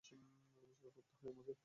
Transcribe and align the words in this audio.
রোজগার 0.61 0.91
করতে 0.97 1.15
হয় 1.17 1.31
আমাকে। 1.33 1.53